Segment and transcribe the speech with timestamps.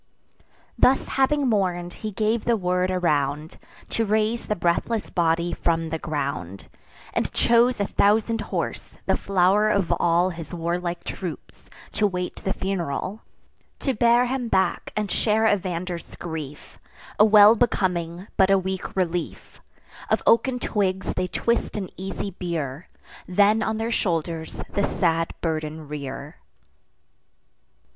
[0.79, 3.59] Thus having mourn'd, he gave the word around,
[3.89, 6.67] To raise the breathless body from the ground;
[7.13, 12.51] And chose a thousand horse, the flow'r of all His warlike troops, to wait the
[12.51, 13.21] funeral,
[13.81, 16.79] To bear him back and share Evander's grief:
[17.19, 19.61] A well becoming, but a weak relief.
[20.09, 22.87] Of oaken twigs they twist an easy bier,
[23.27, 26.37] Then on their shoulders the sad burden rear.